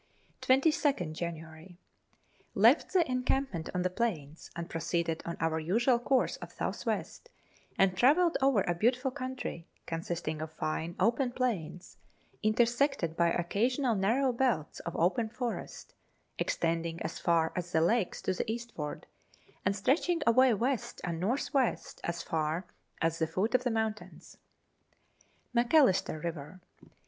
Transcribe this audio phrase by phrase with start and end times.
[0.41, 1.77] 22nd January.
[2.55, 6.87] Left the encampment on the plains, and pro ceeded on our usual course of south
[6.87, 7.29] west,
[7.77, 11.97] and travelled over a beautiful country, consisting of fine, open plains,
[12.41, 15.93] intersected by occasional narrow belts of open forest,
[16.39, 19.05] extending as far as the lakes to the eastward
[19.63, 22.65] and stretching away west and north west as far
[23.03, 24.35] as the foot of the mountains.
[25.53, 26.59] Macalister River.